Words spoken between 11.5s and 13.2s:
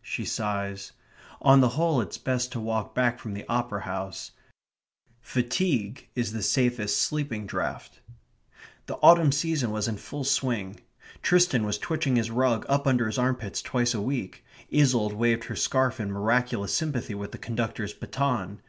was twitching his rug up under his